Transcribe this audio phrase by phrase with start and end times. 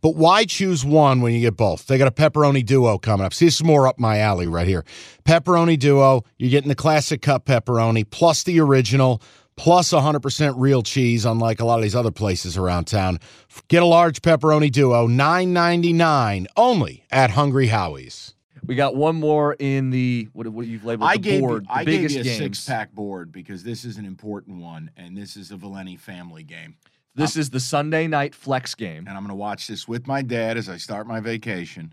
[0.00, 1.86] But why choose one when you get both?
[1.86, 3.34] They got a pepperoni duo coming up.
[3.34, 4.84] See, this is more up my alley right here.
[5.24, 9.22] Pepperoni duo, you're getting the classic cup pepperoni plus the original
[9.56, 13.18] plus 100% real cheese, unlike a lot of these other places around town.
[13.66, 18.34] Get a large pepperoni duo, $9.99 only at Hungry Howie's.
[18.64, 21.66] We got one more in the what, what you've labeled I the gave board, you,
[21.68, 22.38] the I gave biggest you a games.
[22.38, 26.42] six pack board because this is an important one, and this is a Valeni family
[26.42, 26.76] game.
[27.18, 29.06] This is the Sunday night flex game.
[29.06, 31.92] And I'm going to watch this with my dad as I start my vacation.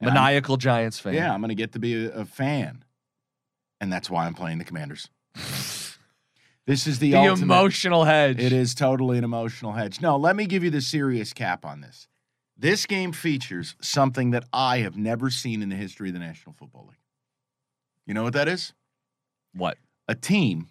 [0.00, 1.14] And I'm- Maniacal Giants fan.
[1.14, 2.84] Yeah, I'm going to get to be a, a fan,
[3.80, 5.08] and that's why I'm playing the Commanders.
[6.66, 8.38] this is the, the ultimate- emotional hedge.
[8.40, 10.00] It is totally an emotional hedge.
[10.00, 12.06] No, let me give you the serious cap on this.
[12.56, 16.52] This game features something that I have never seen in the history of the National
[16.54, 16.98] Football League.
[18.06, 18.72] You know what that is?
[19.54, 19.78] What?
[20.08, 20.68] A team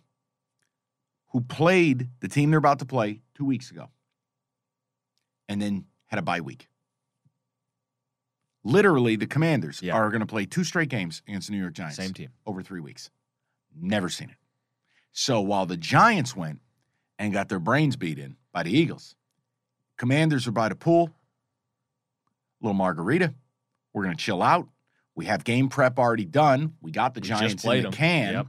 [1.31, 3.89] who played the team they're about to play two weeks ago
[5.47, 6.67] and then had a bye week.
[8.63, 9.93] Literally, the Commanders Yeah.
[9.95, 11.95] are going to play two straight games against the New York Giants.
[11.97, 12.29] Same team.
[12.45, 13.09] Over three weeks.
[13.75, 14.35] Never seen it.
[15.11, 16.59] So while the Giants went
[17.19, 19.15] and got their brains beat in by the Eagles,
[19.97, 21.11] Commanders are by the pool,
[22.61, 23.33] little margarita.
[23.93, 24.67] We're going to chill out.
[25.15, 26.73] We have game prep already done.
[26.81, 27.91] We got the We Giants in the 'em.
[27.93, 28.33] can.
[28.33, 28.47] Yep.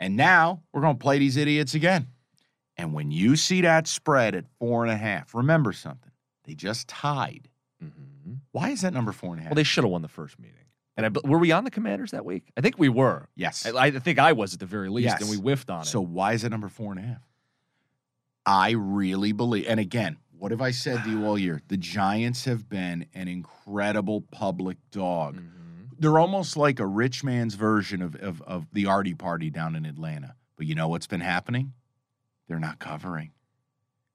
[0.00, 2.08] And now we're going to play these idiots again.
[2.80, 6.10] And when you see that spread at four and a half, remember something.
[6.44, 7.48] They just tied.
[7.82, 8.38] Mhm.
[8.52, 9.50] Why is that number four and a half?
[9.50, 10.56] Well, they should have won the first meeting.
[10.96, 12.50] And I, were we on the Commanders that week?
[12.56, 13.28] I think we were.
[13.34, 13.64] yes.
[13.66, 15.20] I, I think I was at the very least, Yes.
[15.22, 15.86] and we whiffed on it.
[15.86, 17.22] So why is it number four and a half?
[18.46, 21.60] I really believe, and again, what have I said to you all year?
[21.68, 25.36] The Giants have been an incredible public dog.
[25.36, 25.90] Mhm.
[25.98, 29.84] They're almost like a rich man's version of, of, of the Artie Party down in
[29.84, 30.34] Atlanta.
[30.56, 31.74] But you know what's been happening?
[32.50, 33.30] They're not covering.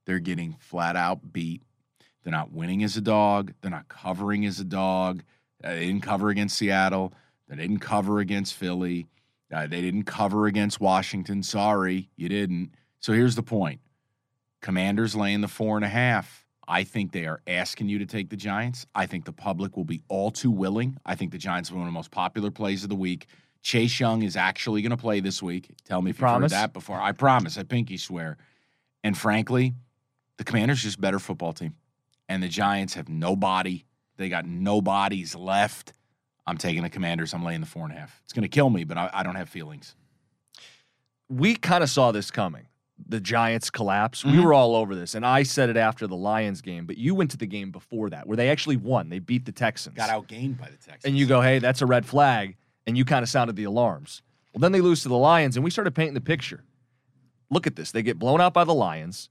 [0.06, 1.62] They're getting flat out beat.
[2.22, 3.53] They're not winning as a dog.
[3.62, 5.23] They're not covering as a dog.
[5.63, 7.13] Uh, they didn't cover against Seattle.
[7.47, 9.07] They didn't cover against Philly.
[9.53, 11.44] Uh, they didn't cover against Washington.
[11.44, 12.72] Sorry, you didn't.
[13.00, 13.79] So here's the point
[14.59, 16.46] Commanders laying the four and a half.
[16.67, 18.85] I think they are asking you to take the Giants.
[18.94, 20.97] I think the public will be all too willing.
[21.06, 23.28] I think the Giants are one of the most popular plays of the week.
[23.65, 25.71] Chase Young is actually going to play this week.
[25.85, 27.01] Tell me if you've heard that before.
[27.01, 27.57] I promise.
[27.57, 28.37] I pinky swear.
[29.03, 29.73] And frankly,
[30.37, 31.73] the Commanders just better football team.
[32.29, 33.85] And the Giants have no body.
[34.17, 35.93] They got no bodies left.
[36.45, 37.33] I'm taking the Commanders.
[37.33, 38.21] I'm laying the four and a half.
[38.23, 39.95] It's going to kill me, but I, I don't have feelings.
[41.27, 42.67] we kind of saw this coming.
[43.07, 44.23] The Giants collapse.
[44.23, 44.43] We Mhm.
[44.43, 46.85] were all over this, and I said it after the Lions game.
[46.85, 49.09] But you went to the game before that, where they actually won.
[49.09, 49.95] They beat the Texans.
[49.97, 51.03] Got outgained by the Texans.
[51.05, 54.22] and you go, "Hey, that's a red flag," and you kind of sounded the alarms.
[54.53, 56.63] Well, then they lose to the Lions, and we started painting the picture.
[57.50, 59.29] Look at this: they get blown out by the Lions.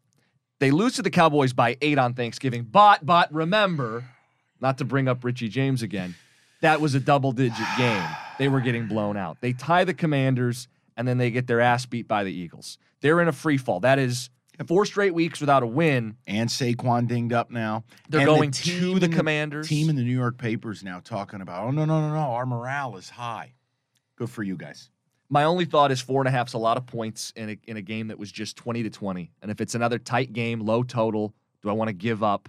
[0.60, 2.64] They lose to the Cowboys by eight on Thanksgiving.
[2.70, 4.04] But but remember,
[4.60, 6.14] not to bring up Richie James again,
[6.60, 8.08] that was a double-digit game.
[8.38, 9.40] They were getting blown out.
[9.40, 12.78] They tie the Commanders, and then they get their ass beat by the Eagles.
[13.00, 13.80] They're in a free fall.
[13.80, 14.30] That is
[14.66, 16.16] four straight weeks without a win.
[16.26, 17.84] and Saquon dinged up now.
[18.08, 19.68] They're And going team to the Commanders.
[19.68, 22.46] Team in the New York papers now talking about, oh no no no no, our
[22.46, 23.54] morale is high.
[24.16, 24.90] Good for you guys.
[25.28, 27.58] My only thought is four and a half is a lot of points in a,
[27.64, 29.32] in a game that was just 20 to 20.
[29.42, 32.48] And if it's another tight game, low total, do I want to give up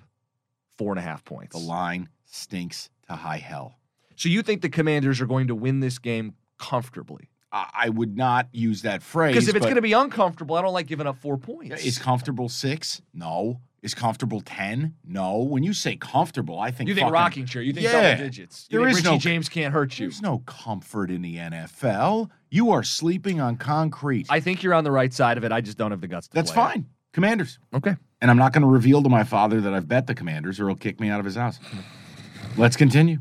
[0.77, 1.55] four and a half points?
[1.57, 3.79] The line stinks to high hell.
[4.17, 7.29] So you think the Commanders are going to win this game comfortably?
[7.55, 10.61] I, I would not use that phrase Because if it's going to be uncomfortable, I
[10.61, 11.83] don't like giving up four points.
[11.85, 13.01] is comfortable six?
[13.13, 13.61] No.
[13.81, 14.95] Is comfortable ten?
[15.05, 15.37] No.
[15.43, 17.61] When you say comfortable, I think you think fucking- rocking chair?
[17.61, 18.11] You think Yeah.
[18.13, 18.67] double digits?
[18.69, 20.07] You There think is Richie no- James can't hurt you?
[20.07, 22.29] There's no comfort in the NFL.
[22.49, 24.25] You are sleeping on concrete.
[24.29, 25.51] I think you're on the right side of it.
[25.51, 26.67] I just don't have the guts to That's play it.
[26.67, 26.85] fine.
[27.13, 27.59] Commanders.
[27.73, 27.95] Okay.
[28.21, 30.67] And I'm not going to reveal to my father that I've bet the Commanders, or
[30.67, 31.59] he'll kick me out of his house.
[32.57, 33.19] Let's continue.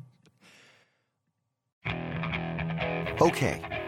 [3.20, 3.60] Okay,